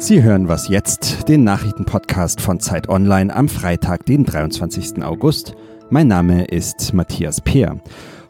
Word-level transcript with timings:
Sie 0.00 0.22
hören 0.22 0.48
was 0.48 0.68
jetzt, 0.68 1.28
den 1.28 1.44
Nachrichtenpodcast 1.44 2.40
von 2.40 2.58
Zeit 2.58 2.88
Online 2.88 3.36
am 3.36 3.50
Freitag, 3.50 4.06
den 4.06 4.24
23. 4.24 5.04
August. 5.04 5.54
Mein 5.90 6.08
Name 6.08 6.44
ist 6.46 6.94
Matthias 6.94 7.42
Peer. 7.42 7.78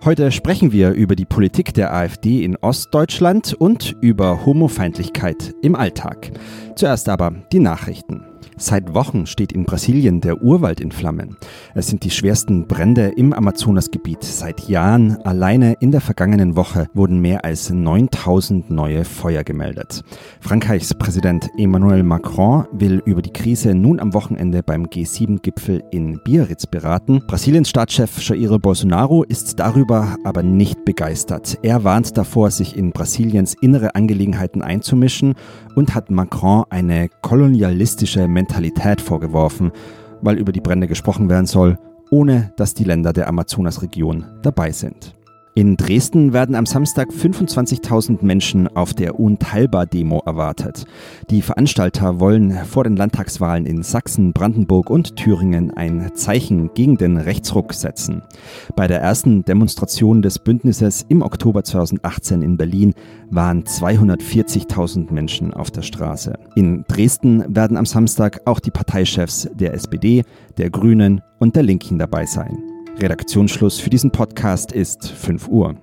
Heute 0.05 0.33
sprechen 0.33 0.73
wir 0.73 0.91
über 0.91 1.15
die 1.15 1.25
Politik 1.25 1.73
der 1.73 1.95
AfD 1.95 2.43
in 2.43 2.57
Ostdeutschland 2.57 3.55
und 3.55 3.97
über 4.01 4.45
Homofeindlichkeit 4.45 5.55
im 5.63 5.77
Alltag. 5.77 6.33
Zuerst 6.75 7.09
aber 7.09 7.35
die 7.53 7.61
Nachrichten. 7.61 8.30
Seit 8.63 8.93
Wochen 8.93 9.27
steht 9.27 9.53
in 9.53 9.65
Brasilien 9.65 10.21
der 10.21 10.43
Urwald 10.43 10.81
in 10.81 10.93
Flammen. 10.93 11.39
Es 11.75 11.87
sind 11.87 12.05
die 12.05 12.11
schwersten 12.11 12.67
Brände 12.67 13.11
im 13.17 13.33
Amazonasgebiet 13.33 14.23
seit 14.23 14.69
Jahren. 14.69 15.17
Alleine 15.25 15.77
in 15.81 15.93
der 15.93 16.03
vergangenen 16.03 16.57
Woche 16.57 16.87
wurden 16.93 17.21
mehr 17.21 17.43
als 17.47 17.71
9000 17.71 18.71
neue 18.71 19.07
Feuer 19.07 19.45
gemeldet. 19.45 20.03
Frankreichs 20.41 20.93
Präsident 20.93 21.49
Emmanuel 21.57 22.03
Macron 22.03 22.67
will 22.73 23.01
über 23.07 23.23
die 23.23 23.33
Krise 23.33 23.75
nun 23.75 23.99
am 23.99 24.13
Wochenende 24.13 24.63
beim 24.63 24.85
G7-Gipfel 24.85 25.83
in 25.91 26.21
Biarritz 26.23 26.67
beraten. 26.67 27.23
Brasiliens 27.27 27.71
Staatschef 27.71 28.21
Jair 28.21 28.59
Bolsonaro 28.59 29.23
ist 29.23 29.59
darüber 29.59 30.19
aber 30.23 30.43
nicht 30.43 30.85
begeistert. 30.85 31.57
Er 31.63 31.83
warnt 31.83 32.19
davor, 32.19 32.51
sich 32.51 32.77
in 32.77 32.93
Brasiliens 32.93 33.57
innere 33.63 33.95
Angelegenheiten 33.95 34.61
einzumischen 34.61 35.35
und 35.77 35.95
hat 35.95 36.11
Macron 36.11 36.65
eine 36.69 37.09
kolonialistische 37.23 38.29
Mentalität 38.29 38.50
vorgeworfen, 39.01 39.73
weil 40.21 40.39
über 40.39 40.53
die 40.53 40.61
Brände 40.61 40.87
gesprochen 40.87 41.29
werden 41.29 41.47
soll, 41.47 41.79
ohne 42.11 42.53
dass 42.57 42.75
die 42.75 42.85
Länder 42.85 43.13
der 43.13 43.29
Amazonasregion 43.29 44.25
dabei 44.43 44.73
sind. 44.73 45.15
In 45.55 45.77
Dresden 45.77 46.33
werden 46.33 46.55
am 46.55 46.65
Samstag 46.65 47.11
25.000 47.11 48.25
Menschen 48.25 48.69
auf 48.69 48.95
der 48.95 49.19
Unteilbar-Demo 49.19 50.23
erwartet. 50.25 50.85
Die 51.29 51.43
Veranstalter 51.43 52.21
wollen 52.21 52.53
vor 52.65 52.85
den 52.85 52.95
Landtagswahlen 52.95 53.67
in 53.67 53.83
Sachsen, 53.83 54.33
Brandenburg 54.33 54.91
und 54.91 55.17
Thüringen 55.17 55.73
ein 55.77 56.13
Zeichen 56.15 56.73
gegen 56.75 56.99
den 56.99 57.17
Rechtsruck 57.17 57.75
setzen. 57.75 58.23
Bei 58.77 58.87
der 58.87 59.01
ersten 59.01 59.45
Demonstration 59.45 60.23
des 60.23 60.39
Bündnisses 60.39 61.05
im 61.09 61.21
Oktober 61.21 61.65
2018 61.65 62.43
in 62.43 62.57
Berlin 62.57 62.95
waren 63.29 63.65
240.000 63.65 65.13
Menschen 65.13 65.53
auf 65.53 65.73
der 65.73 65.83
Straße. 65.83 66.39
In 66.55 66.85
Dresden 66.87 67.45
werden 67.57 67.77
am 67.77 67.87
Samstag 67.87 68.41
auch 68.45 68.61
die 68.61 68.71
Parteichefs 68.71 69.51
der 69.53 69.75
SPD, 69.75 70.23
der 70.59 70.71
Grünen 70.71 71.23
und 71.41 71.57
der 71.57 71.65
Linken 71.65 71.99
dabei 71.99 72.25
sein. 72.25 72.70
Redaktionsschluss 73.03 73.81
für 73.81 73.91
diesen 73.91 74.11
Podcast 74.11 74.73
ist 74.73 75.11
5 75.11 75.49
Uhr. 75.49 75.77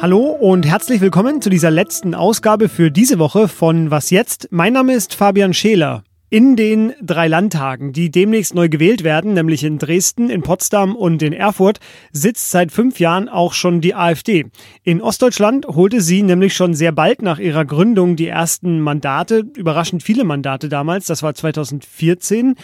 Hallo 0.00 0.36
und 0.38 0.66
herzlich 0.66 1.00
willkommen 1.00 1.40
zu 1.40 1.50
dieser 1.50 1.70
letzten 1.70 2.14
Ausgabe 2.14 2.68
für 2.68 2.90
diese 2.90 3.18
Woche 3.18 3.48
von 3.48 3.90
Was 3.90 4.10
jetzt? 4.10 4.48
Mein 4.50 4.72
Name 4.72 4.94
ist 4.94 5.14
Fabian 5.14 5.54
Scheler. 5.54 6.04
In 6.28 6.56
den 6.56 6.92
drei 7.00 7.28
Landtagen, 7.28 7.92
die 7.92 8.10
demnächst 8.10 8.52
neu 8.52 8.68
gewählt 8.68 9.04
werden, 9.04 9.34
nämlich 9.34 9.62
in 9.62 9.78
Dresden, 9.78 10.28
in 10.28 10.42
Potsdam 10.42 10.96
und 10.96 11.22
in 11.22 11.32
Erfurt, 11.32 11.78
sitzt 12.10 12.50
seit 12.50 12.72
fünf 12.72 12.98
Jahren 12.98 13.28
auch 13.28 13.52
schon 13.52 13.80
die 13.80 13.94
AfD. 13.94 14.46
In 14.82 15.00
Ostdeutschland 15.00 15.68
holte 15.68 16.00
sie 16.00 16.24
nämlich 16.24 16.54
schon 16.54 16.74
sehr 16.74 16.90
bald 16.90 17.22
nach 17.22 17.38
ihrer 17.38 17.64
Gründung 17.64 18.16
die 18.16 18.26
ersten 18.26 18.80
Mandate, 18.80 19.44
überraschend 19.56 20.02
viele 20.02 20.24
Mandate 20.24 20.68
damals, 20.68 21.06
das 21.06 21.22
war 21.22 21.32
2014. 21.32 22.56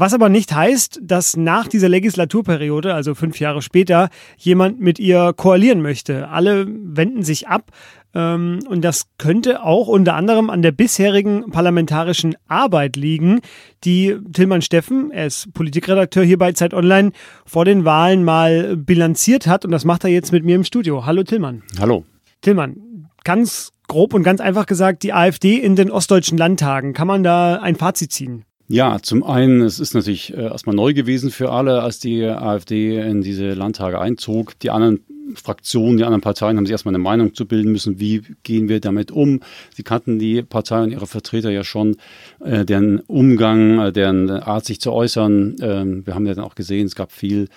Was 0.00 0.14
aber 0.14 0.28
nicht 0.28 0.54
heißt, 0.54 1.00
dass 1.02 1.36
nach 1.36 1.66
dieser 1.66 1.88
Legislaturperiode, 1.88 2.94
also 2.94 3.16
fünf 3.16 3.40
Jahre 3.40 3.62
später, 3.62 4.10
jemand 4.36 4.78
mit 4.80 5.00
ihr 5.00 5.32
koalieren 5.32 5.82
möchte. 5.82 6.28
Alle 6.28 6.66
wenden 6.68 7.24
sich 7.24 7.48
ab 7.48 7.72
und 8.14 8.80
das 8.80 9.06
könnte 9.18 9.62
auch 9.62 9.86
unter 9.86 10.14
anderem 10.14 10.48
an 10.50 10.62
der 10.62 10.72
bisherigen 10.72 11.50
parlamentarischen 11.50 12.36
Arbeit 12.48 12.96
liegen, 12.96 13.40
die 13.84 14.16
Tillmann 14.32 14.62
Steffen, 14.62 15.10
er 15.10 15.26
ist 15.26 15.52
Politikredakteur 15.52 16.24
hier 16.24 16.38
bei 16.38 16.52
Zeit 16.52 16.72
Online, 16.72 17.12
vor 17.44 17.64
den 17.64 17.84
Wahlen 17.84 18.24
mal 18.24 18.76
bilanziert 18.76 19.46
hat. 19.46 19.64
Und 19.64 19.72
das 19.72 19.84
macht 19.84 20.04
er 20.04 20.10
jetzt 20.10 20.32
mit 20.32 20.44
mir 20.44 20.56
im 20.56 20.64
Studio. 20.64 21.04
Hallo 21.04 21.22
Tillmann. 21.22 21.62
Hallo. 21.78 22.04
Tillmann, 22.40 23.08
ganz 23.24 23.72
grob 23.88 24.14
und 24.14 24.22
ganz 24.22 24.40
einfach 24.40 24.66
gesagt, 24.66 25.02
die 25.02 25.12
AfD 25.12 25.56
in 25.56 25.76
den 25.76 25.90
ostdeutschen 25.90 26.38
Landtagen. 26.38 26.94
Kann 26.94 27.08
man 27.08 27.22
da 27.22 27.56
ein 27.56 27.76
Fazit 27.76 28.12
ziehen? 28.12 28.44
Ja, 28.68 28.98
zum 29.00 29.24
einen, 29.24 29.62
es 29.62 29.80
ist 29.80 29.94
natürlich 29.94 30.34
äh, 30.34 30.42
erstmal 30.42 30.76
neu 30.76 30.92
gewesen 30.92 31.30
für 31.30 31.50
alle, 31.50 31.82
als 31.82 32.00
die 32.00 32.24
AfD 32.24 33.00
in 33.00 33.22
diese 33.22 33.54
Landtage 33.54 33.98
einzog. 33.98 34.58
Die 34.60 34.70
anderen 34.70 35.00
Fraktionen, 35.34 35.98
die 35.98 36.04
anderen 36.04 36.20
Parteien 36.20 36.56
haben 36.56 36.66
sich 36.66 36.72
erstmal 36.72 36.94
eine 36.94 37.02
Meinung 37.02 37.34
zu 37.34 37.46
bilden 37.46 37.72
müssen, 37.72 38.00
wie 38.00 38.22
gehen 38.42 38.68
wir 38.68 38.80
damit 38.80 39.10
um. 39.10 39.40
Sie 39.74 39.82
kannten 39.82 40.18
die 40.18 40.42
Partei 40.42 40.82
und 40.82 40.90
ihre 40.90 41.06
Vertreter 41.06 41.50
ja 41.50 41.64
schon, 41.64 41.96
äh, 42.44 42.64
deren 42.64 43.00
Umgang, 43.00 43.78
äh, 43.78 43.92
deren 43.92 44.30
Art, 44.30 44.64
sich 44.64 44.80
zu 44.80 44.92
äußern. 44.92 45.56
Ähm, 45.60 46.06
wir 46.06 46.14
haben 46.14 46.26
ja 46.26 46.34
dann 46.34 46.44
auch 46.44 46.54
gesehen, 46.54 46.86
es 46.86 46.94
gab 46.94 47.12
viel 47.12 47.48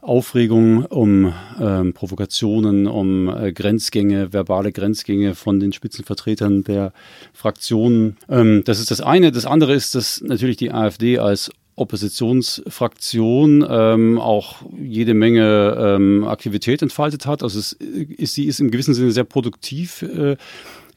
Aufregung 0.00 0.84
um 0.84 1.32
ähm, 1.60 1.92
Provokationen, 1.92 2.86
um 2.86 3.28
äh, 3.28 3.52
Grenzgänge, 3.52 4.32
verbale 4.32 4.72
Grenzgänge 4.72 5.34
von 5.34 5.58
den 5.58 5.72
Spitzenvertretern 5.72 6.62
der 6.62 6.92
Fraktionen. 7.32 8.16
Ähm, 8.28 8.62
das 8.64 8.78
ist 8.78 8.90
das 8.90 9.00
eine. 9.00 9.32
Das 9.32 9.44
andere 9.44 9.74
ist, 9.74 9.94
dass 9.94 10.20
natürlich 10.20 10.56
die 10.56 10.72
AfD 10.72 11.18
als 11.18 11.50
Oppositionsfraktion 11.78 13.66
ähm, 13.68 14.18
auch 14.18 14.62
jede 14.80 15.14
Menge 15.14 15.76
ähm, 15.78 16.24
Aktivität 16.26 16.82
entfaltet 16.82 17.26
hat. 17.26 17.42
Also 17.42 17.58
es 17.58 17.72
ist, 17.72 18.34
sie 18.34 18.46
ist 18.46 18.60
im 18.60 18.70
gewissen 18.70 18.94
Sinne 18.94 19.12
sehr 19.12 19.24
produktiv. 19.24 20.02
Äh, 20.02 20.36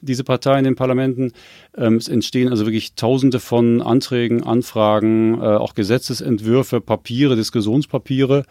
diese 0.02 0.24
Partei 0.24 0.58
in 0.58 0.64
den 0.64 0.74
Parlamenten. 0.74 1.32
Ähm, 1.76 1.96
es 1.96 2.08
entstehen 2.08 2.48
also 2.48 2.66
wirklich 2.66 2.94
Tausende 2.94 3.40
von 3.40 3.80
Anträgen, 3.80 4.42
Anfragen, 4.42 5.40
äh, 5.40 5.44
auch 5.44 5.74
Gesetzesentwürfe, 5.74 6.80
Papiere, 6.80 7.36
Diskussionspapiere, 7.36 8.44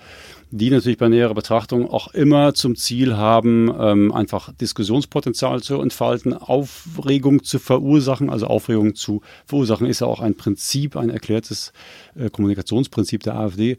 die 0.49 0.69
natürlich 0.69 0.97
bei 0.97 1.09
näherer 1.09 1.33
Betrachtung 1.33 1.89
auch 1.89 2.13
immer 2.13 2.53
zum 2.53 2.75
Ziel 2.75 3.15
haben, 3.15 3.71
ähm, 3.79 4.11
einfach 4.11 4.51
Diskussionspotenzial 4.53 5.61
zu 5.61 5.79
entfalten, 5.81 6.33
Aufregung 6.33 7.43
zu 7.43 7.59
verursachen. 7.59 8.29
Also 8.29 8.47
Aufregung 8.47 8.95
zu 8.95 9.21
verursachen 9.45 9.87
ist 9.87 10.01
ja 10.01 10.07
auch 10.07 10.21
ein 10.21 10.35
Prinzip, 10.35 10.97
ein 10.97 11.09
erklärtes 11.09 11.73
äh, 12.15 12.29
Kommunikationsprinzip 12.29 13.23
der 13.23 13.35
AfD. 13.35 13.75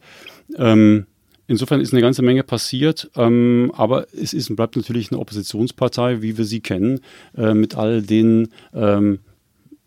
Ähm, 0.56 1.06
Insofern 1.53 1.83
ist 1.83 1.93
eine 1.93 2.01
ganze 2.01 2.23
Menge 2.23 2.45
passiert, 2.45 3.11
ähm, 3.15 3.73
aber 3.77 4.07
es 4.19 4.33
ist 4.33 4.49
und 4.49 4.57
bleibt 4.57 4.75
natürlich 4.75 5.13
eine 5.13 5.21
Oppositionspartei, 5.21 6.23
wie 6.23 6.39
wir 6.39 6.47
sie 6.47 6.61
kennen, 6.61 7.01
äh, 7.37 7.53
mit 7.53 7.77
all 7.77 8.01
den 8.01 8.49
ähm, 8.73 9.19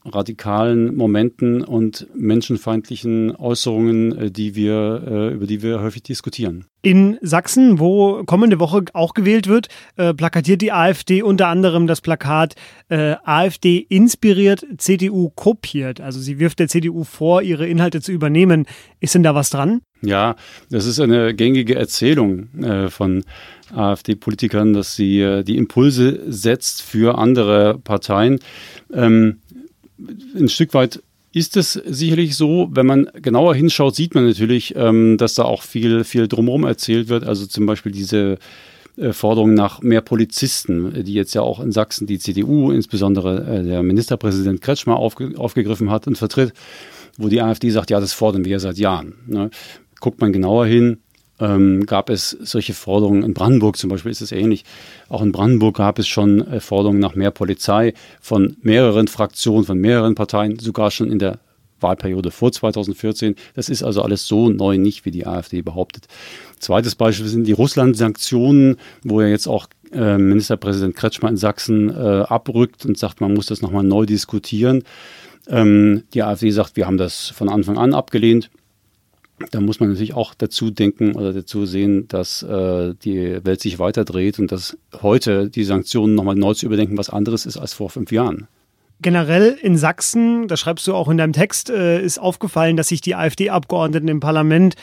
radikalen 0.06 0.96
Momenten 0.96 1.64
und 1.64 2.08
menschenfeindlichen 2.16 3.36
Äußerungen, 3.36 4.18
äh, 4.18 4.32
die 4.32 4.56
wir, 4.56 5.04
äh, 5.08 5.34
über 5.34 5.48
die 5.48 5.62
wir 5.62 5.82
häufig 5.82 6.04
diskutieren. 6.04 6.66
In 6.82 7.18
Sachsen, 7.22 7.80
wo 7.80 8.24
kommende 8.26 8.60
Woche 8.60 8.86
auch 8.94 9.16
gewählt 9.16 9.48
wird, 9.48 9.70
äh, 9.96 10.14
plakatiert 10.14 10.62
die 10.62 10.72
AfD 10.72 11.24
unter 11.24 11.48
anderem 11.48 11.88
das 11.88 12.02
Plakat 12.02 12.54
äh, 12.90 13.16
AfD 13.24 13.78
inspiriert, 13.78 14.66
CDU 14.78 15.30
kopiert. 15.30 16.00
Also 16.00 16.20
sie 16.20 16.38
wirft 16.38 16.60
der 16.60 16.68
CDU 16.68 17.04
vor, 17.04 17.42
ihre 17.42 17.68
Inhalte 17.68 18.02
zu 18.02 18.12
übernehmen. 18.12 18.66
Ist 19.00 19.16
denn 19.16 19.24
da 19.24 19.34
was 19.34 19.50
dran? 19.50 19.82
Ja, 20.02 20.36
das 20.70 20.86
ist 20.86 21.00
eine 21.00 21.34
gängige 21.34 21.76
Erzählung 21.76 22.50
äh, 22.62 22.90
von 22.90 23.24
AfD-Politikern, 23.74 24.74
dass 24.74 24.96
sie 24.96 25.44
die 25.44 25.58
Impulse 25.58 26.22
setzt 26.32 26.84
für 26.84 27.18
andere 27.18 27.80
Parteien. 27.80 28.38
Ähm, 28.94 29.40
ein 29.98 30.50
Stück 30.50 30.74
weit 30.74 31.02
ist 31.32 31.58
es 31.58 31.74
sicherlich 31.74 32.38
so, 32.38 32.70
wenn 32.72 32.86
man 32.86 33.10
genauer 33.22 33.56
hinschaut, 33.56 33.96
sieht 33.96 34.16
man 34.16 34.26
natürlich, 34.26 34.74
ähm, 34.78 35.18
dass 35.18 35.36
da 35.36 35.44
auch 35.44 35.64
viel, 35.64 36.06
viel 36.06 36.30
drumherum 36.30 36.64
erzählt 36.64 37.10
wird. 37.10 37.26
Also 37.26 37.46
zum 37.46 37.66
Beispiel 37.66 37.92
diese 37.92 38.38
äh, 38.98 39.12
Forderung 39.12 39.54
nach 39.54 39.82
mehr 39.82 40.00
Polizisten, 40.00 41.04
die 41.04 41.14
jetzt 41.14 41.34
ja 41.34 41.42
auch 41.42 41.60
in 41.60 41.74
Sachsen 41.74 42.08
die 42.08 42.20
CDU, 42.20 42.72
insbesondere 42.72 43.44
äh, 43.44 43.64
der 43.64 43.84
Ministerpräsident 43.84 44.62
Kretschmer 44.62 44.96
aufge 44.96 45.34
aufgegriffen 45.38 45.92
hat 45.92 46.08
und 46.08 46.18
vertritt, 46.18 46.54
wo 47.18 47.28
die 47.28 47.42
AfD 47.42 47.70
sagt, 47.70 47.90
ja, 47.90 48.00
das 48.00 48.14
fordern 48.14 48.46
wir 48.46 48.54
ja 48.54 48.60
seit 48.60 48.78
Jahren. 48.78 49.16
Ne? 49.28 49.50
Guckt 50.00 50.22
man 50.22 50.32
genauer 50.32 50.68
hin, 50.68 51.00
ähm, 51.40 51.86
gab 51.86 52.10
es 52.10 52.30
solche 52.30 52.74
Forderungen. 52.74 53.24
In 53.24 53.34
Brandenburg 53.34 53.78
zum 53.78 53.90
Beispiel 53.90 54.12
ist 54.12 54.22
es 54.22 54.32
ähnlich. 54.32 54.64
Auch 55.10 55.22
in 55.22 55.32
Brandenburg 55.32 55.78
gab 55.78 56.00
es 56.00 56.08
schon 56.08 56.48
äh, 56.48 56.60
Forderungen 56.60 57.00
nach 57.00 57.16
mehr 57.16 57.32
Polizei 57.32 57.94
von 58.22 58.58
mehreren 58.62 59.08
Fraktionen, 59.08 59.66
von 59.66 59.78
mehreren 59.78 60.16
Parteien, 60.16 60.60
sogar 60.60 60.92
schon 60.92 61.12
in 61.12 61.20
der 61.20 61.40
Wahlperiode 61.80 62.32
vor 62.32 62.52
2014. 62.52 63.36
Das 63.54 63.70
ist 63.70 63.84
also 63.84 64.02
alles 64.02 64.28
so 64.28 64.50
neu 64.50 64.78
nicht, 64.78 65.06
wie 65.06 65.12
die 65.12 65.28
AfD 65.28 65.62
behauptet. 65.62 66.08
Zweites 66.60 66.96
Beispiel 66.96 67.28
sind 67.28 67.46
die 67.46 67.52
Russland-Sanktionen, 67.52 68.78
wo 69.04 69.22
ja 69.22 69.28
jetzt 69.28 69.48
auch 69.48 69.68
äh, 69.92 70.18
Ministerpräsident 70.18 70.96
Kretschmer 70.96 71.30
in 71.30 71.38
Sachsen 71.38 71.90
äh, 71.90 71.94
abrückt 71.94 72.86
und 72.86 72.98
sagt, 72.98 73.22
man 73.22 73.34
muss 73.34 73.48
das 73.48 73.62
nochmal 73.62 73.84
neu 73.84 74.06
diskutieren. 74.06 74.84
Ähm, 75.48 76.04
die 76.14 76.24
AfD 76.24 76.50
sagt, 76.50 76.76
wir 76.76 76.88
haben 76.88 76.98
das 76.98 77.30
von 77.30 77.50
Anfang 77.50 77.78
an 77.78 77.94
abgelehnt. 77.94 78.50
Da 79.52 79.60
muss 79.60 79.80
man 79.80 79.90
natürlich 79.90 80.14
auch 80.14 80.34
dazu 80.34 80.72
denken 80.72 81.16
oder 81.16 81.34
dazu 81.34 81.66
sehen, 81.66 82.08
dass 82.08 82.42
äh, 82.44 82.94
die 83.04 83.46
Welt 83.46 83.62
sich 83.62 83.80
weiterdreht 83.80 84.40
und 84.40 84.52
dass 84.52 84.78
heute 85.02 85.50
die 85.50 85.64
Sanktionen 85.64 86.16
nochmal 86.16 86.36
neu 86.36 86.54
zu 86.54 86.66
überdenken 86.66 86.98
was 86.98 87.10
anderes 87.10 87.46
ist 87.46 87.58
als 87.58 87.74
vor 87.74 87.90
fünf 87.90 88.12
Jahren. 88.12 88.48
Generell 89.02 89.58
in 89.62 89.78
Sachsen, 89.78 90.48
das 90.48 90.62
schreibst 90.62 90.88
du 90.88 90.94
auch 90.94 91.10
in 91.10 91.18
deinem 91.18 91.34
Text, 91.34 91.70
äh, 91.70 92.02
ist 92.02 92.18
aufgefallen, 92.18 92.78
dass 92.78 92.88
sich 92.88 93.02
die 93.02 93.16
AfD-Abgeordneten 93.16 94.08
im 94.08 94.22
Parlament 94.22 94.76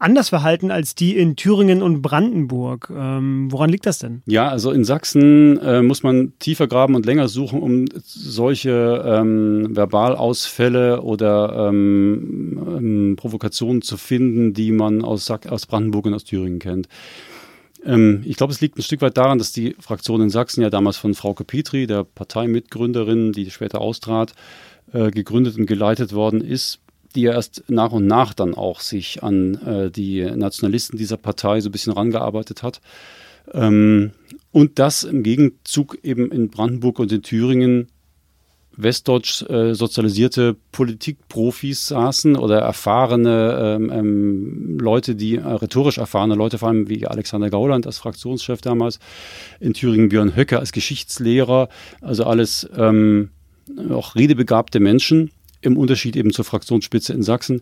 anders 0.00 0.30
verhalten 0.30 0.70
als 0.70 0.94
die 0.94 1.16
in 1.16 1.36
Thüringen 1.36 1.82
und 1.82 2.02
Brandenburg. 2.02 2.90
Ähm, 2.94 3.52
woran 3.52 3.70
liegt 3.70 3.86
das 3.86 3.98
denn? 3.98 4.22
Ja, 4.26 4.48
also 4.48 4.72
in 4.72 4.84
Sachsen 4.84 5.58
äh, 5.58 5.82
muss 5.82 6.02
man 6.02 6.32
tiefer 6.38 6.66
graben 6.66 6.94
und 6.94 7.06
länger 7.06 7.28
suchen, 7.28 7.60
um 7.60 7.84
solche 8.02 9.04
ähm, 9.06 9.74
Verbalausfälle 9.74 11.02
oder 11.02 11.68
ähm, 11.68 12.76
ähm 12.78 13.16
Provokationen 13.16 13.82
zu 13.82 13.96
finden, 13.96 14.54
die 14.54 14.72
man 14.72 15.04
aus, 15.04 15.30
aus 15.30 15.66
Brandenburg 15.66 16.06
und 16.06 16.14
aus 16.14 16.24
Thüringen 16.24 16.58
kennt. 16.58 16.88
Ähm, 17.84 18.22
ich 18.24 18.36
glaube, 18.36 18.52
es 18.52 18.60
liegt 18.60 18.78
ein 18.78 18.82
Stück 18.82 19.02
weit 19.02 19.16
daran, 19.16 19.38
dass 19.38 19.52
die 19.52 19.76
Fraktion 19.78 20.22
in 20.22 20.30
Sachsen 20.30 20.62
ja 20.62 20.70
damals 20.70 20.96
von 20.96 21.14
Frau 21.14 21.34
Petri, 21.34 21.86
der 21.86 22.04
Parteimitgründerin, 22.04 23.32
die 23.32 23.50
später 23.50 23.80
austrat, 23.80 24.34
äh, 24.92 25.10
gegründet 25.10 25.58
und 25.58 25.66
geleitet 25.66 26.14
worden 26.14 26.40
ist 26.40 26.80
die 27.14 27.22
ja 27.22 27.32
erst 27.32 27.64
nach 27.68 27.92
und 27.92 28.06
nach 28.06 28.34
dann 28.34 28.54
auch 28.54 28.80
sich 28.80 29.22
an 29.22 29.54
äh, 29.66 29.90
die 29.90 30.22
Nationalisten 30.22 30.98
dieser 30.98 31.16
Partei 31.16 31.60
so 31.60 31.68
ein 31.68 31.72
bisschen 31.72 31.92
rangearbeitet 31.92 32.62
hat. 32.62 32.80
Ähm, 33.52 34.12
und 34.52 34.78
dass 34.78 35.04
im 35.04 35.22
Gegenzug 35.22 35.98
eben 36.02 36.30
in 36.30 36.50
Brandenburg 36.50 36.98
und 36.98 37.12
in 37.12 37.22
Thüringen 37.22 37.88
westdeutsch 38.76 39.42
äh, 39.48 39.74
sozialisierte 39.74 40.56
Politikprofis 40.72 41.88
saßen 41.88 42.36
oder 42.36 42.60
erfahrene 42.60 43.76
ähm, 43.76 43.90
ähm, 43.92 44.78
Leute, 44.80 45.14
die 45.14 45.36
äh, 45.36 45.46
rhetorisch 45.46 45.98
erfahrene 45.98 46.34
Leute, 46.34 46.58
vor 46.58 46.68
allem 46.68 46.88
wie 46.88 47.06
Alexander 47.06 47.50
Gauland 47.50 47.86
als 47.86 47.98
Fraktionschef 47.98 48.60
damals, 48.60 48.98
in 49.58 49.74
Thüringen 49.74 50.08
Björn 50.08 50.36
Höcke 50.36 50.58
als 50.58 50.72
Geschichtslehrer, 50.72 51.68
also 52.00 52.24
alles 52.24 52.68
ähm, 52.76 53.30
auch 53.90 54.14
redebegabte 54.14 54.80
Menschen, 54.80 55.30
im 55.60 55.76
Unterschied 55.76 56.16
eben 56.16 56.32
zur 56.32 56.44
Fraktionsspitze 56.44 57.12
in 57.12 57.22
Sachsen, 57.22 57.60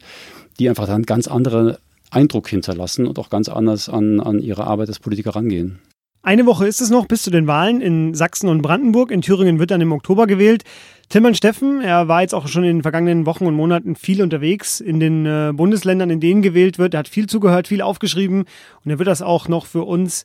die 0.58 0.68
einfach 0.68 0.86
dann 0.86 0.96
einen 0.96 1.06
ganz 1.06 1.28
anderen 1.28 1.76
Eindruck 2.10 2.48
hinterlassen 2.48 3.06
und 3.06 3.18
auch 3.18 3.30
ganz 3.30 3.48
anders 3.48 3.88
an, 3.88 4.20
an 4.20 4.40
ihre 4.40 4.64
Arbeit 4.64 4.88
als 4.88 4.98
Politiker 4.98 5.36
rangehen. 5.36 5.78
Eine 6.22 6.46
Woche 6.46 6.66
ist 6.66 6.80
es 6.80 6.90
noch 6.90 7.06
bis 7.06 7.22
zu 7.22 7.30
den 7.30 7.46
Wahlen 7.46 7.80
in 7.80 8.12
Sachsen 8.12 8.48
und 8.48 8.60
Brandenburg. 8.60 9.10
In 9.10 9.22
Thüringen 9.22 9.58
wird 9.58 9.70
dann 9.70 9.80
im 9.80 9.92
Oktober 9.92 10.26
gewählt. 10.26 10.64
Tillmann 11.08 11.34
Steffen, 11.34 11.80
er 11.80 12.08
war 12.08 12.22
jetzt 12.22 12.34
auch 12.34 12.48
schon 12.48 12.64
in 12.64 12.78
den 12.78 12.82
vergangenen 12.82 13.24
Wochen 13.24 13.46
und 13.46 13.54
Monaten 13.54 13.94
viel 13.94 14.22
unterwegs 14.22 14.80
in 14.80 15.00
den 15.00 15.24
äh, 15.24 15.52
Bundesländern, 15.54 16.10
in 16.10 16.20
denen 16.20 16.42
gewählt 16.42 16.78
wird. 16.78 16.94
Er 16.94 17.00
hat 17.00 17.08
viel 17.08 17.28
zugehört, 17.28 17.68
viel 17.68 17.80
aufgeschrieben 17.80 18.44
und 18.84 18.90
er 18.90 18.98
wird 18.98 19.06
das 19.06 19.22
auch 19.22 19.48
noch 19.48 19.64
für 19.66 19.84
uns 19.84 20.24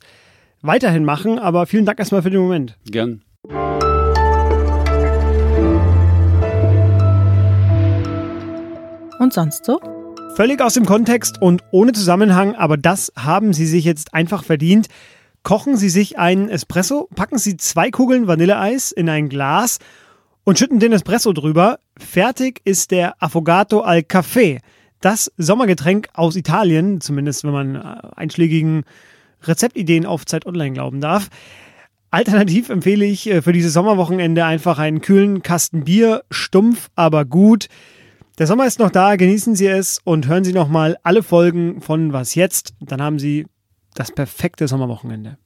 weiterhin 0.62 1.04
machen. 1.04 1.38
Aber 1.38 1.66
vielen 1.66 1.86
Dank 1.86 1.98
erstmal 1.98 2.22
für 2.22 2.30
den 2.30 2.40
Moment. 2.40 2.76
Gern. 2.90 3.22
Und 9.24 9.32
sonst 9.32 9.64
so? 9.64 9.80
Völlig 10.36 10.60
aus 10.60 10.74
dem 10.74 10.84
Kontext 10.84 11.40
und 11.40 11.64
ohne 11.72 11.92
Zusammenhang, 11.92 12.54
aber 12.54 12.76
das 12.76 13.12
haben 13.16 13.52
Sie 13.52 13.66
sich 13.66 13.84
jetzt 13.84 14.14
einfach 14.14 14.44
verdient. 14.44 14.88
Kochen 15.42 15.76
Sie 15.76 15.88
sich 15.88 16.18
einen 16.18 16.48
Espresso, 16.48 17.08
packen 17.14 17.38
Sie 17.38 17.56
zwei 17.56 17.90
Kugeln 17.90 18.26
Vanilleeis 18.26 18.92
in 18.92 19.08
ein 19.08 19.28
Glas 19.28 19.78
und 20.44 20.58
schütten 20.58 20.78
den 20.78 20.92
Espresso 20.92 21.32
drüber. 21.32 21.80
Fertig 21.98 22.60
ist 22.64 22.90
der 22.90 23.22
Affogato 23.22 23.80
al 23.80 24.00
Café. 24.00 24.60
Das 25.00 25.32
Sommergetränk 25.36 26.08
aus 26.14 26.36
Italien, 26.36 27.00
zumindest 27.00 27.44
wenn 27.44 27.52
man 27.52 27.74
äh, 27.76 27.80
einschlägigen 28.16 28.84
Rezeptideen 29.42 30.06
auf 30.06 30.26
Zeit 30.26 30.46
Online 30.46 30.72
glauben 30.72 31.00
darf. 31.00 31.28
Alternativ 32.10 32.68
empfehle 32.68 33.04
ich 33.04 33.28
äh, 33.28 33.42
für 33.42 33.52
dieses 33.52 33.72
Sommerwochenende 33.72 34.44
einfach 34.44 34.78
einen 34.78 35.00
kühlen 35.00 35.42
Kasten 35.42 35.84
Bier, 35.84 36.24
stumpf, 36.30 36.90
aber 36.94 37.24
gut. 37.24 37.68
Der 38.36 38.48
Sommer 38.48 38.66
ist 38.66 38.80
noch 38.80 38.90
da, 38.90 39.14
genießen 39.14 39.54
Sie 39.54 39.68
es 39.68 40.00
und 40.02 40.26
hören 40.26 40.42
Sie 40.42 40.52
nochmal 40.52 40.96
alle 41.04 41.22
Folgen 41.22 41.80
von 41.80 42.12
Was 42.12 42.34
jetzt. 42.34 42.74
Dann 42.80 43.00
haben 43.00 43.20
Sie 43.20 43.46
das 43.94 44.10
perfekte 44.10 44.66
Sommerwochenende. 44.66 45.38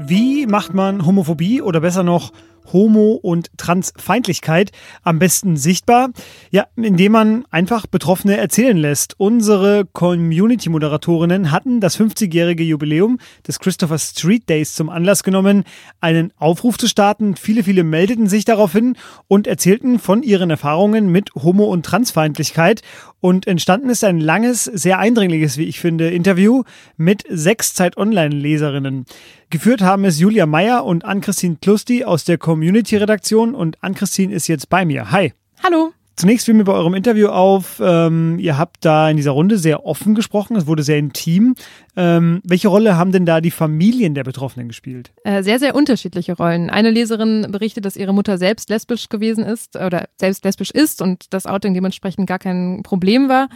Wie 0.00 0.46
macht 0.48 0.74
man 0.74 1.06
Homophobie 1.06 1.62
oder 1.62 1.80
besser 1.82 2.02
noch 2.02 2.32
Homo- 2.72 3.18
und 3.22 3.50
Transfeindlichkeit 3.56 4.72
am 5.02 5.18
besten 5.18 5.56
sichtbar? 5.56 6.10
Ja, 6.50 6.66
indem 6.76 7.12
man 7.12 7.44
einfach 7.50 7.86
Betroffene 7.86 8.36
erzählen 8.36 8.76
lässt. 8.76 9.14
Unsere 9.18 9.84
Community-Moderatorinnen 9.92 11.50
hatten 11.50 11.80
das 11.80 11.98
50-jährige 11.98 12.62
Jubiläum 12.62 13.18
des 13.46 13.58
Christopher 13.58 13.98
Street 13.98 14.48
Days 14.48 14.74
zum 14.74 14.88
Anlass 14.88 15.22
genommen, 15.22 15.64
einen 16.00 16.32
Aufruf 16.36 16.78
zu 16.78 16.86
starten. 16.86 17.36
Viele, 17.36 17.64
viele 17.64 17.84
meldeten 17.84 18.28
sich 18.28 18.44
daraufhin 18.44 18.96
und 19.28 19.46
erzählten 19.46 19.98
von 19.98 20.22
ihren 20.22 20.50
Erfahrungen 20.50 21.10
mit 21.10 21.34
Homo- 21.34 21.70
und 21.70 21.84
Transfeindlichkeit. 21.84 22.82
Und 23.20 23.46
entstanden 23.46 23.90
ist 23.90 24.02
ein 24.02 24.18
langes, 24.18 24.64
sehr 24.64 24.98
eindringliches, 24.98 25.58
wie 25.58 25.64
ich 25.64 25.78
finde, 25.78 26.10
Interview 26.10 26.62
mit 26.96 27.24
sechs 27.28 27.74
Zeit-Online-Leserinnen. 27.74 29.04
Geführt 29.50 29.82
haben 29.82 30.04
es 30.04 30.20
Julia 30.20 30.46
Meyer 30.46 30.84
und 30.84 31.04
Ann-Christine 31.04 31.58
Klusti 31.60 32.04
aus 32.04 32.24
der 32.24 32.38
Community-Redaktion 32.50 33.54
und 33.54 33.78
Ann-Christine 33.80 34.34
ist 34.34 34.48
jetzt 34.48 34.68
bei 34.68 34.84
mir. 34.84 35.12
Hi. 35.12 35.32
Hallo. 35.62 35.92
Zunächst 36.16 36.46
fiel 36.46 36.54
mir 36.54 36.64
bei 36.64 36.72
eurem 36.72 36.94
Interview 36.94 37.28
auf, 37.28 37.80
ähm, 37.80 38.40
ihr 38.40 38.58
habt 38.58 38.84
da 38.84 39.08
in 39.08 39.16
dieser 39.16 39.30
Runde 39.30 39.56
sehr 39.56 39.86
offen 39.86 40.16
gesprochen, 40.16 40.56
es 40.56 40.66
wurde 40.66 40.82
sehr 40.82 40.98
intim. 40.98 41.54
Ähm, 41.96 42.40
welche 42.42 42.66
Rolle 42.66 42.96
haben 42.96 43.12
denn 43.12 43.24
da 43.24 43.40
die 43.40 43.52
Familien 43.52 44.14
der 44.14 44.24
Betroffenen 44.24 44.66
gespielt? 44.66 45.12
Äh, 45.22 45.44
sehr, 45.44 45.60
sehr 45.60 45.76
unterschiedliche 45.76 46.36
Rollen. 46.36 46.70
Eine 46.70 46.90
Leserin 46.90 47.46
berichtet, 47.52 47.84
dass 47.84 47.96
ihre 47.96 48.12
Mutter 48.12 48.36
selbst 48.36 48.68
lesbisch 48.68 49.08
gewesen 49.08 49.44
ist 49.44 49.76
oder 49.76 50.08
selbst 50.18 50.44
lesbisch 50.44 50.72
ist 50.72 51.00
und 51.00 51.32
das 51.32 51.46
Outing 51.46 51.72
dementsprechend 51.72 52.26
gar 52.26 52.40
kein 52.40 52.82
Problem 52.82 53.28
war. 53.28 53.48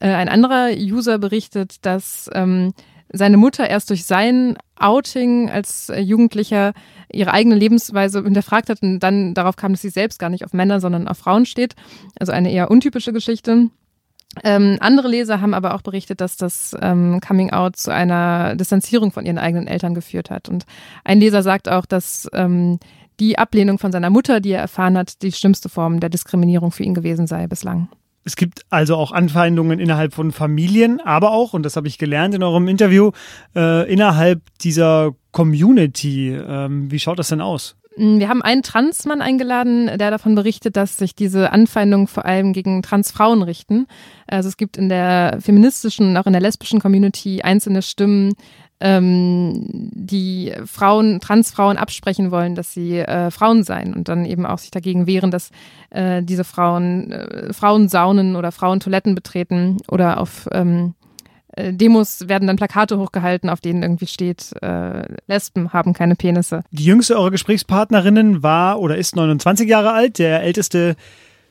Äh, 0.00 0.08
ein 0.08 0.28
anderer 0.28 0.70
User 0.76 1.18
berichtet, 1.18 1.86
dass 1.86 2.28
ähm, 2.34 2.72
seine 3.12 3.36
Mutter 3.36 3.68
erst 3.68 3.90
durch 3.90 4.04
sein 4.04 4.56
Outing 4.76 5.50
als 5.50 5.88
äh, 5.88 6.00
Jugendlicher 6.00 6.72
ihre 7.12 7.32
eigene 7.32 7.54
Lebensweise 7.54 8.22
hinterfragt 8.22 8.68
hat 8.68 8.82
und 8.82 9.00
dann 9.00 9.34
darauf 9.34 9.56
kam, 9.56 9.72
dass 9.72 9.82
sie 9.82 9.90
selbst 9.90 10.18
gar 10.18 10.30
nicht 10.30 10.44
auf 10.44 10.52
Männer, 10.52 10.80
sondern 10.80 11.08
auf 11.08 11.18
Frauen 11.18 11.46
steht. 11.46 11.74
Also 12.18 12.32
eine 12.32 12.50
eher 12.50 12.70
untypische 12.70 13.12
Geschichte. 13.12 13.68
Ähm, 14.44 14.76
andere 14.80 15.08
Leser 15.08 15.40
haben 15.40 15.54
aber 15.54 15.74
auch 15.74 15.82
berichtet, 15.82 16.20
dass 16.20 16.36
das 16.36 16.76
ähm, 16.80 17.20
Coming 17.20 17.50
Out 17.50 17.76
zu 17.76 17.92
einer 17.92 18.54
Distanzierung 18.54 19.10
von 19.10 19.26
ihren 19.26 19.38
eigenen 19.38 19.66
Eltern 19.66 19.94
geführt 19.94 20.30
hat. 20.30 20.48
Und 20.48 20.66
ein 21.04 21.18
Leser 21.18 21.42
sagt 21.42 21.68
auch, 21.68 21.84
dass 21.84 22.28
ähm, 22.32 22.78
die 23.18 23.38
Ablehnung 23.38 23.78
von 23.78 23.90
seiner 23.90 24.08
Mutter, 24.08 24.40
die 24.40 24.52
er 24.52 24.60
erfahren 24.60 24.96
hat, 24.96 25.22
die 25.22 25.32
schlimmste 25.32 25.68
Form 25.68 25.98
der 25.98 26.10
Diskriminierung 26.10 26.70
für 26.70 26.84
ihn 26.84 26.94
gewesen 26.94 27.26
sei 27.26 27.48
bislang. 27.48 27.88
Es 28.24 28.36
gibt 28.36 28.66
also 28.68 28.96
auch 28.96 29.12
Anfeindungen 29.12 29.80
innerhalb 29.80 30.12
von 30.12 30.30
Familien, 30.30 31.00
aber 31.00 31.30
auch, 31.30 31.54
und 31.54 31.62
das 31.62 31.76
habe 31.76 31.88
ich 31.88 31.96
gelernt 31.96 32.34
in 32.34 32.42
eurem 32.42 32.68
Interview, 32.68 33.12
äh, 33.56 33.90
innerhalb 33.90 34.42
dieser 34.60 35.14
Community. 35.32 36.30
Ähm, 36.30 36.90
wie 36.90 36.98
schaut 36.98 37.18
das 37.18 37.28
denn 37.28 37.40
aus? 37.40 37.79
Mm, 38.00 38.18
wir 38.18 38.28
haben 38.28 38.40
einen 38.42 38.62
Transmann 38.62 39.20
eingeladen, 39.20 39.86
der 39.98 40.10
davon 40.10 40.34
berichtet, 40.34 40.76
dass 40.76 40.96
sich 40.96 41.14
diese 41.14 41.52
Anfeindungen 41.52 42.06
vor 42.06 42.24
allem 42.24 42.52
gegen 42.54 42.82
Transfrauen 42.82 43.42
richten. 43.42 43.86
Also 44.26 44.48
es 44.48 44.56
gibt 44.56 44.78
in 44.78 44.88
der 44.88 45.38
feministischen 45.40 46.08
und 46.08 46.16
auch 46.16 46.26
in 46.26 46.32
der 46.32 46.40
lesbischen 46.40 46.80
Community 46.80 47.42
einzelne 47.42 47.82
Stimmen, 47.82 48.32
ähm, 48.82 49.90
die 49.92 50.54
Frauen, 50.64 51.20
Transfrauen 51.20 51.76
absprechen 51.76 52.30
wollen, 52.30 52.54
dass 52.54 52.72
sie 52.72 53.00
äh, 53.00 53.30
Frauen 53.30 53.62
seien 53.62 53.92
und 53.92 54.08
dann 54.08 54.24
eben 54.24 54.46
auch 54.46 54.58
sich 54.58 54.70
dagegen 54.70 55.06
wehren, 55.06 55.30
dass 55.30 55.50
äh, 55.90 56.22
diese 56.22 56.44
Frauen 56.44 57.12
äh, 57.12 57.52
Frauensaunen 57.52 58.36
oder 58.36 58.50
Frauentoiletten 58.50 59.14
betreten 59.14 59.76
oder 59.88 60.18
auf 60.18 60.48
ähm, 60.52 60.94
äh, 60.99 60.99
Demos 61.56 62.28
werden 62.28 62.46
dann 62.46 62.56
Plakate 62.56 62.98
hochgehalten, 62.98 63.50
auf 63.50 63.60
denen 63.60 63.82
irgendwie 63.82 64.06
steht, 64.06 64.52
äh, 64.62 65.04
Lesben 65.26 65.72
haben 65.72 65.92
keine 65.92 66.16
Penisse. 66.16 66.62
Die 66.70 66.84
jüngste 66.84 67.16
eurer 67.16 67.30
Gesprächspartnerinnen 67.30 68.42
war 68.42 68.80
oder 68.80 68.96
ist 68.96 69.16
29 69.16 69.68
Jahre 69.68 69.92
alt, 69.92 70.18
der 70.18 70.42
älteste 70.42 70.96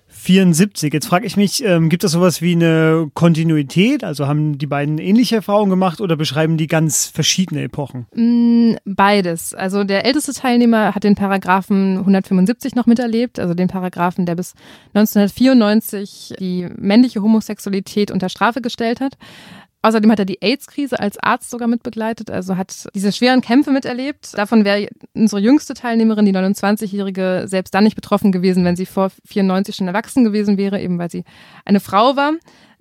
74. 0.09 0.91
Jetzt 0.91 1.07
frage 1.07 1.25
ich 1.25 1.37
mich, 1.37 1.63
ähm, 1.63 1.87
gibt 1.87 2.03
es 2.03 2.11
sowas 2.11 2.41
wie 2.41 2.53
eine 2.53 3.09
Kontinuität? 3.13 4.03
Also 4.03 4.27
haben 4.27 4.57
die 4.57 4.65
beiden 4.65 4.97
ähnliche 4.97 5.37
Erfahrungen 5.37 5.69
gemacht 5.69 6.01
oder 6.01 6.15
beschreiben 6.15 6.57
die 6.57 6.67
ganz 6.67 7.05
verschiedene 7.07 7.61
Epochen? 7.61 8.07
Mm, 8.15 8.75
beides. 8.85 9.53
Also 9.53 9.83
der 9.83 10.05
älteste 10.05 10.33
Teilnehmer 10.33 10.95
hat 10.95 11.03
den 11.03 11.15
Paragraphen 11.15 11.99
175 11.99 12.75
noch 12.75 12.87
miterlebt, 12.87 13.39
also 13.39 13.53
den 13.53 13.67
Paragraphen, 13.67 14.25
der 14.25 14.35
bis 14.35 14.55
1994 14.93 16.33
die 16.39 16.67
männliche 16.75 17.21
Homosexualität 17.21 18.09
unter 18.09 18.29
Strafe 18.29 18.61
gestellt 18.61 19.01
hat. 19.01 19.15
Außerdem 19.81 20.11
hat 20.11 20.19
er 20.19 20.25
die 20.25 20.41
AIDS-Krise 20.41 20.99
als 20.99 21.17
Arzt 21.17 21.49
sogar 21.49 21.69
mitbegleitet, 21.69 22.29
also 22.29 22.57
hat 22.57 22.89
diese 22.93 23.13
schweren 23.13 23.39
Kämpfe 23.39 23.71
miterlebt. 23.71 24.37
Davon 24.37 24.65
wäre 24.65 24.89
unsere 25.13 25.41
jüngste 25.41 25.73
Teilnehmerin, 25.73 26.25
die 26.25 26.33
29-Jährige, 26.33 27.43
selbst 27.45 27.73
dann 27.73 27.85
nicht 27.85 27.95
betroffen 27.95 28.33
gewesen, 28.33 28.65
wenn 28.65 28.75
sie 28.75 28.85
vor 28.85 29.09
94 29.25 29.77
schon 29.77 29.87
erwachsen 29.87 30.25
gewesen 30.25 30.57
wäre, 30.57 30.81
eben 30.81 30.99
weil 30.99 31.09
sie 31.09 31.23
eine 31.63 31.79
Frau 31.79 32.17
war. 32.17 32.33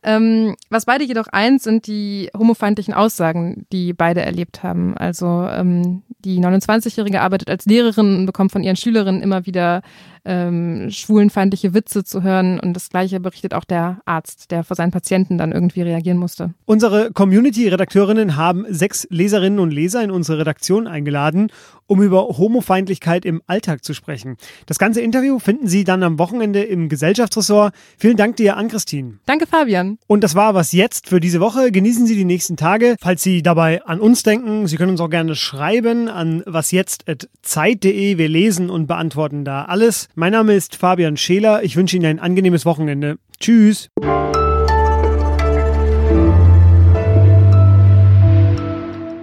Ähm, 0.02 0.54
was 0.70 0.84
beide 0.84 1.04
jedoch 1.04 1.26
eins 1.28 1.64
sind 1.64 1.88
die 1.88 2.30
homofeindlichen 2.36 2.94
Aussagen, 2.94 3.66
die 3.72 3.92
beide 3.92 4.22
erlebt 4.22 4.62
haben. 4.62 4.96
Also 4.96 5.48
ähm, 5.50 6.02
die 6.20 6.38
29-Jährige 6.38 7.20
arbeitet 7.20 7.50
als 7.50 7.66
Lehrerin 7.66 8.16
und 8.16 8.26
bekommt 8.26 8.52
von 8.52 8.62
ihren 8.62 8.76
Schülerinnen 8.76 9.22
immer 9.22 9.44
wieder 9.44 9.82
ähm, 10.28 10.90
schwulenfeindliche 10.90 11.74
Witze 11.74 12.04
zu 12.04 12.22
hören. 12.22 12.60
Und 12.60 12.74
das 12.74 12.90
Gleiche 12.90 13.18
berichtet 13.18 13.54
auch 13.54 13.64
der 13.64 14.00
Arzt, 14.04 14.50
der 14.50 14.62
vor 14.62 14.76
seinen 14.76 14.90
Patienten 14.90 15.38
dann 15.38 15.52
irgendwie 15.52 15.82
reagieren 15.82 16.18
musste. 16.18 16.52
Unsere 16.66 17.10
Community-Redakteurinnen 17.12 18.36
haben 18.36 18.66
sechs 18.68 19.06
Leserinnen 19.10 19.58
und 19.58 19.70
Leser 19.70 20.04
in 20.04 20.10
unsere 20.10 20.38
Redaktion 20.38 20.86
eingeladen, 20.86 21.50
um 21.86 22.02
über 22.02 22.28
Homofeindlichkeit 22.28 23.24
im 23.24 23.40
Alltag 23.46 23.82
zu 23.82 23.94
sprechen. 23.94 24.36
Das 24.66 24.78
ganze 24.78 25.00
Interview 25.00 25.38
finden 25.38 25.66
Sie 25.66 25.84
dann 25.84 26.02
am 26.02 26.18
Wochenende 26.18 26.62
im 26.62 26.90
Gesellschaftsressort. 26.90 27.72
Vielen 27.96 28.18
Dank 28.18 28.36
dir 28.36 28.58
an 28.58 28.68
Christine. 28.68 29.18
Danke, 29.24 29.46
Fabian. 29.46 29.98
Und 30.06 30.22
das 30.22 30.34
war 30.34 30.54
was 30.54 30.72
jetzt 30.72 31.08
für 31.08 31.20
diese 31.20 31.40
Woche. 31.40 31.72
Genießen 31.72 32.06
Sie 32.06 32.14
die 32.14 32.26
nächsten 32.26 32.58
Tage. 32.58 32.96
Falls 33.00 33.22
Sie 33.22 33.42
dabei 33.42 33.82
an 33.84 34.00
uns 34.00 34.22
denken, 34.22 34.66
Sie 34.66 34.76
können 34.76 34.90
uns 34.90 35.00
auch 35.00 35.08
gerne 35.08 35.34
schreiben 35.34 36.08
an 36.08 36.42
wasjetzt.zeit.de. 36.44 38.18
Wir 38.18 38.28
lesen 38.28 38.68
und 38.68 38.86
beantworten 38.86 39.46
da 39.46 39.64
alles. 39.64 40.08
Mein 40.18 40.32
Name 40.32 40.54
ist 40.54 40.74
Fabian 40.74 41.16
Scheler. 41.16 41.62
Ich 41.62 41.76
wünsche 41.76 41.96
Ihnen 41.96 42.06
ein 42.06 42.18
angenehmes 42.18 42.66
Wochenende. 42.66 43.20
Tschüss. 43.38 43.88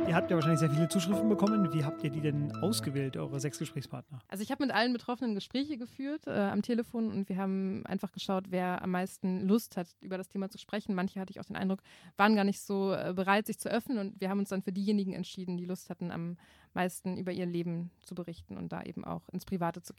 Ihr 0.07 0.15
habt 0.15 0.31
ja 0.31 0.37
wahrscheinlich 0.37 0.59
sehr 0.59 0.69
viele 0.69 0.87
Zuschriften 0.87 1.27
bekommen. 1.27 1.73
Wie 1.73 1.83
habt 1.83 2.01
ihr 2.01 2.09
die 2.09 2.21
denn 2.21 2.55
ausgewählt, 2.61 3.17
eure 3.17 3.41
sechs 3.41 3.59
Gesprächspartner? 3.59 4.19
Also 4.29 4.41
ich 4.41 4.51
habe 4.51 4.63
mit 4.63 4.73
allen 4.73 4.93
Betroffenen 4.93 5.35
Gespräche 5.35 5.77
geführt 5.77 6.27
äh, 6.27 6.31
am 6.31 6.61
Telefon 6.61 7.11
und 7.11 7.27
wir 7.27 7.35
haben 7.35 7.85
einfach 7.85 8.13
geschaut, 8.13 8.45
wer 8.51 8.81
am 8.81 8.91
meisten 8.91 9.45
Lust 9.45 9.75
hat, 9.75 9.89
über 9.99 10.17
das 10.17 10.29
Thema 10.29 10.49
zu 10.49 10.57
sprechen. 10.57 10.95
Manche 10.95 11.19
hatte 11.19 11.31
ich 11.31 11.41
auch 11.41 11.45
den 11.45 11.57
Eindruck, 11.57 11.81
waren 12.15 12.37
gar 12.37 12.45
nicht 12.45 12.61
so 12.61 12.93
äh, 12.93 13.11
bereit, 13.13 13.47
sich 13.47 13.59
zu 13.59 13.67
öffnen 13.67 13.97
und 13.97 14.21
wir 14.21 14.29
haben 14.29 14.39
uns 14.39 14.47
dann 14.47 14.61
für 14.61 14.71
diejenigen 14.71 15.11
entschieden, 15.11 15.57
die 15.57 15.65
Lust 15.65 15.89
hatten, 15.89 16.09
am 16.09 16.37
meisten 16.75 17.17
über 17.17 17.31
ihr 17.31 17.45
Leben 17.45 17.89
zu 18.03 18.15
berichten 18.15 18.57
und 18.57 18.71
da 18.71 18.83
eben 18.83 19.03
auch 19.03 19.27
ins 19.29 19.45
Private 19.45 19.81
zu 19.81 19.91
gehen. 19.91 19.93